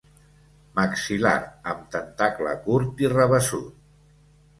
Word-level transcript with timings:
Maxil·lar 0.77 1.33
amb 1.73 1.83
tentacle 1.95 2.53
curt 2.65 3.05
i 3.05 3.13
rabassut. 3.13 3.77